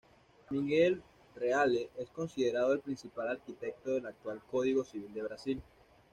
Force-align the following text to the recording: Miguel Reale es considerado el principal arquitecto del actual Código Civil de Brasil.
Miguel 0.49 0.99
Reale 1.35 1.91
es 1.95 2.09
considerado 2.09 2.73
el 2.73 2.79
principal 2.79 3.27
arquitecto 3.27 3.91
del 3.91 4.07
actual 4.07 4.41
Código 4.49 4.83
Civil 4.83 5.13
de 5.13 5.21
Brasil. 5.21 5.61